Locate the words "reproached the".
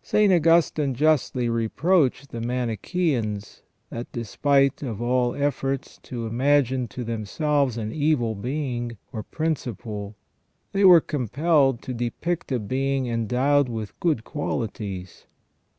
1.50-2.40